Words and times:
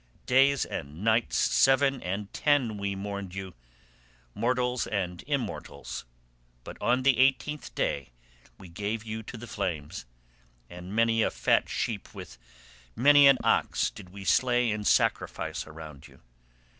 Days 0.25 0.65
and 0.65 1.03
nights 1.03 1.35
seven 1.37 2.01
and 2.01 2.33
ten 2.33 2.79
we 2.79 2.95
mourned 2.95 3.35
you, 3.35 3.53
mortals 4.33 4.87
and 4.87 5.23
immortals, 5.27 6.05
but 6.63 6.75
on 6.81 7.03
the 7.03 7.19
eighteenth 7.19 7.75
day 7.75 8.09
we 8.57 8.67
gave 8.67 9.03
you 9.03 9.21
to 9.21 9.37
the 9.37 9.45
flames, 9.45 10.07
and 10.71 10.95
many 10.95 11.21
a 11.21 11.29
fat 11.29 11.69
sheep 11.69 12.15
with 12.15 12.39
many 12.95 13.27
an 13.27 13.37
ox 13.43 13.91
did 13.91 14.09
we 14.09 14.25
slay 14.25 14.71
in 14.71 14.83
sacrifice 14.85 15.67
around 15.67 16.07
you. 16.07 16.19